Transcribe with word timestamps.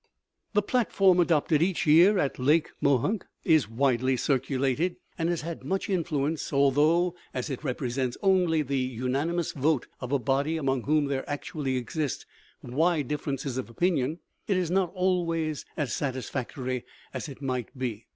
The 0.53 0.63
platform 0.63 1.19
adopted 1.19 1.61
each 1.61 1.85
year 1.85 2.17
at 2.17 2.39
Lake 2.39 2.71
Mohonk 2.81 3.21
is 3.43 3.69
widely 3.69 4.17
circulated, 4.17 4.95
and 5.15 5.29
has 5.29 5.41
had 5.41 5.63
much 5.63 5.91
influence; 5.91 6.51
although, 6.51 7.13
as 7.35 7.51
it 7.51 7.63
represents 7.63 8.17
only 8.23 8.63
the 8.63 8.79
unanimous 8.79 9.51
vote 9.51 9.85
of 9.99 10.11
a 10.11 10.17
body 10.17 10.57
among 10.57 10.85
whom 10.85 11.05
there 11.05 11.29
actually 11.29 11.77
exist 11.77 12.25
wide 12.63 13.09
differences 13.09 13.59
of 13.59 13.69
opinion, 13.69 14.17
it 14.47 14.57
is 14.57 14.71
not 14.71 14.91
always 14.95 15.65
as 15.77 15.93
satisfactory 15.93 16.83
as 17.13 17.29
it 17.29 17.39
might 17.39 17.77
be. 17.77 18.07